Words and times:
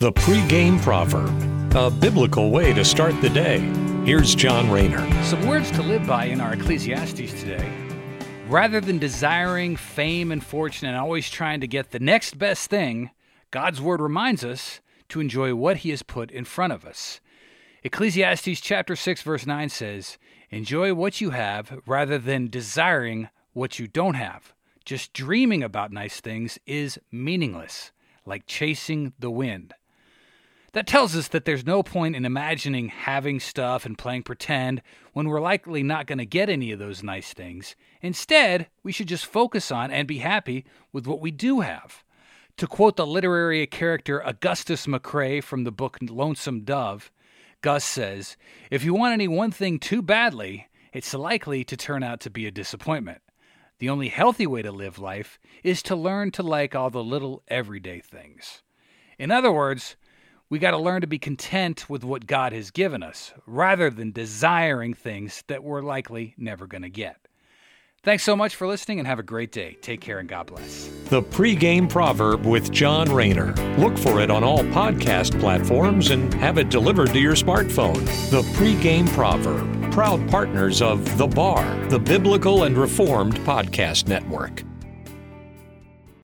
The 0.00 0.12
pregame 0.12 0.80
proverb, 0.80 1.74
a 1.74 1.90
biblical 1.90 2.52
way 2.52 2.72
to 2.72 2.84
start 2.84 3.20
the 3.20 3.28
day. 3.28 3.58
Here's 4.04 4.32
John 4.32 4.70
Rayner. 4.70 5.04
Some 5.24 5.44
words 5.44 5.72
to 5.72 5.82
live 5.82 6.06
by 6.06 6.26
in 6.26 6.40
our 6.40 6.52
Ecclesiastes 6.52 7.32
today. 7.40 7.68
Rather 8.46 8.80
than 8.80 8.98
desiring 8.98 9.74
fame 9.74 10.30
and 10.30 10.40
fortune 10.40 10.86
and 10.86 10.96
always 10.96 11.28
trying 11.28 11.60
to 11.62 11.66
get 11.66 11.90
the 11.90 11.98
next 11.98 12.38
best 12.38 12.70
thing, 12.70 13.10
God's 13.50 13.80
word 13.80 14.00
reminds 14.00 14.44
us 14.44 14.80
to 15.08 15.18
enjoy 15.18 15.56
what 15.56 15.78
he 15.78 15.90
has 15.90 16.04
put 16.04 16.30
in 16.30 16.44
front 16.44 16.72
of 16.72 16.84
us. 16.84 17.20
Ecclesiastes 17.82 18.60
chapter 18.60 18.94
6 18.94 19.22
verse 19.22 19.46
9 19.46 19.68
says, 19.68 20.16
"Enjoy 20.50 20.94
what 20.94 21.20
you 21.20 21.30
have 21.30 21.80
rather 21.86 22.18
than 22.18 22.46
desiring 22.46 23.30
what 23.52 23.80
you 23.80 23.88
don't 23.88 24.14
have. 24.14 24.52
Just 24.84 25.12
dreaming 25.12 25.64
about 25.64 25.90
nice 25.90 26.20
things 26.20 26.56
is 26.66 27.00
meaningless, 27.10 27.90
like 28.24 28.46
chasing 28.46 29.12
the 29.18 29.32
wind." 29.32 29.74
That 30.78 30.86
tells 30.86 31.16
us 31.16 31.26
that 31.26 31.44
there's 31.44 31.66
no 31.66 31.82
point 31.82 32.14
in 32.14 32.24
imagining 32.24 32.88
having 32.88 33.40
stuff 33.40 33.84
and 33.84 33.98
playing 33.98 34.22
pretend 34.22 34.80
when 35.12 35.26
we're 35.26 35.40
likely 35.40 35.82
not 35.82 36.06
going 36.06 36.18
to 36.18 36.24
get 36.24 36.48
any 36.48 36.70
of 36.70 36.78
those 36.78 37.02
nice 37.02 37.32
things. 37.32 37.74
Instead, 38.00 38.68
we 38.84 38.92
should 38.92 39.08
just 39.08 39.26
focus 39.26 39.72
on 39.72 39.90
and 39.90 40.06
be 40.06 40.18
happy 40.18 40.64
with 40.92 41.08
what 41.08 41.20
we 41.20 41.32
do 41.32 41.62
have. 41.62 42.04
To 42.58 42.68
quote 42.68 42.94
the 42.94 43.08
literary 43.08 43.66
character 43.66 44.20
Augustus 44.24 44.86
McCrae 44.86 45.42
from 45.42 45.64
the 45.64 45.72
book 45.72 45.98
Lonesome 46.00 46.60
Dove, 46.60 47.10
Gus 47.60 47.84
says, 47.84 48.36
If 48.70 48.84
you 48.84 48.94
want 48.94 49.14
any 49.14 49.26
one 49.26 49.50
thing 49.50 49.80
too 49.80 50.00
badly, 50.00 50.68
it's 50.92 51.12
likely 51.12 51.64
to 51.64 51.76
turn 51.76 52.04
out 52.04 52.20
to 52.20 52.30
be 52.30 52.46
a 52.46 52.52
disappointment. 52.52 53.20
The 53.80 53.90
only 53.90 54.10
healthy 54.10 54.46
way 54.46 54.62
to 54.62 54.70
live 54.70 55.00
life 55.00 55.40
is 55.64 55.82
to 55.82 55.96
learn 55.96 56.30
to 56.30 56.44
like 56.44 56.76
all 56.76 56.88
the 56.88 57.02
little 57.02 57.42
everyday 57.48 57.98
things. 57.98 58.62
In 59.18 59.32
other 59.32 59.50
words, 59.50 59.96
we 60.50 60.58
got 60.58 60.70
to 60.70 60.78
learn 60.78 61.02
to 61.02 61.06
be 61.06 61.18
content 61.18 61.88
with 61.90 62.04
what 62.04 62.26
God 62.26 62.52
has 62.52 62.70
given 62.70 63.02
us 63.02 63.32
rather 63.46 63.90
than 63.90 64.12
desiring 64.12 64.94
things 64.94 65.44
that 65.48 65.62
we're 65.62 65.82
likely 65.82 66.34
never 66.38 66.66
going 66.66 66.82
to 66.82 66.90
get. 66.90 67.16
Thanks 68.04 68.22
so 68.22 68.36
much 68.36 68.54
for 68.54 68.66
listening 68.66 69.00
and 69.00 69.08
have 69.08 69.18
a 69.18 69.24
great 69.24 69.50
day. 69.50 69.76
Take 69.82 70.00
care 70.00 70.20
and 70.20 70.28
God 70.28 70.46
bless. 70.46 70.88
The 71.06 71.20
pregame 71.20 71.90
proverb 71.90 72.46
with 72.46 72.70
John 72.70 73.12
Rayner. 73.12 73.52
Look 73.76 73.98
for 73.98 74.20
it 74.20 74.30
on 74.30 74.44
all 74.44 74.60
podcast 74.60 75.38
platforms 75.40 76.10
and 76.10 76.32
have 76.34 76.58
it 76.58 76.70
delivered 76.70 77.12
to 77.12 77.18
your 77.18 77.34
smartphone. 77.34 77.98
The 78.30 78.42
pregame 78.56 79.08
proverb, 79.08 79.92
proud 79.92 80.26
partners 80.30 80.80
of 80.80 81.18
The 81.18 81.26
Bar, 81.26 81.86
the 81.88 81.98
Biblical 81.98 82.64
and 82.64 82.78
Reformed 82.78 83.34
Podcast 83.40 84.06
Network. 84.06 84.62